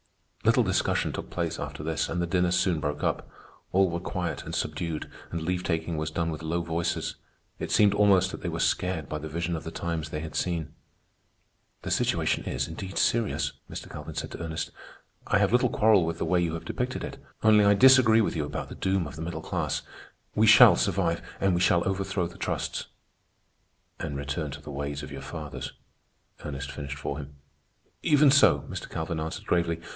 _"Little 0.43 0.63
discussion 0.63 1.13
took 1.13 1.29
place 1.29 1.59
after 1.59 1.83
this, 1.83 2.09
and 2.09 2.19
the 2.19 2.25
dinner 2.25 2.49
soon 2.49 2.79
broke 2.79 3.03
up. 3.03 3.29
All 3.71 3.91
were 3.91 3.99
quiet 3.99 4.43
and 4.43 4.55
subdued, 4.55 5.07
and 5.29 5.43
leave 5.43 5.63
taking 5.63 5.95
was 5.97 6.09
done 6.09 6.31
with 6.31 6.41
low 6.41 6.63
voices. 6.63 7.13
It 7.59 7.69
seemed 7.69 7.93
almost 7.93 8.31
that 8.31 8.41
they 8.41 8.49
were 8.49 8.59
scared 8.59 9.07
by 9.07 9.19
the 9.19 9.29
vision 9.29 9.55
of 9.55 9.63
the 9.63 9.69
times 9.69 10.09
they 10.09 10.21
had 10.21 10.35
seen. 10.35 10.73
"The 11.83 11.91
situation 11.91 12.45
is, 12.45 12.67
indeed, 12.67 12.97
serious," 12.97 13.53
Mr. 13.69 13.87
Calvin 13.87 14.15
said 14.15 14.31
to 14.31 14.41
Ernest. 14.43 14.71
"I 15.27 15.37
have 15.37 15.51
little 15.51 15.69
quarrel 15.69 16.07
with 16.07 16.17
the 16.17 16.25
way 16.25 16.41
you 16.41 16.55
have 16.55 16.65
depicted 16.65 17.03
it. 17.03 17.23
Only 17.43 17.63
I 17.63 17.75
disagree 17.75 18.21
with 18.21 18.35
you 18.35 18.43
about 18.43 18.69
the 18.69 18.73
doom 18.75 19.05
of 19.05 19.15
the 19.15 19.21
middle 19.21 19.41
class. 19.43 19.83
We 20.33 20.47
shall 20.47 20.75
survive, 20.75 21.21
and 21.39 21.53
we 21.53 21.61
shall 21.61 21.87
overthrow 21.87 22.25
the 22.25 22.39
trusts." 22.39 22.87
"And 23.99 24.17
return 24.17 24.49
to 24.49 24.61
the 24.61 24.71
ways 24.71 25.03
of 25.03 25.11
your 25.11 25.21
fathers," 25.21 25.73
Ernest 26.43 26.71
finished 26.71 26.97
for 26.97 27.19
him. 27.19 27.35
"Even 28.01 28.31
so," 28.31 28.61
Mr. 28.61 28.89
Calvin 28.89 29.19
answered 29.19 29.45
gravely. 29.45 29.79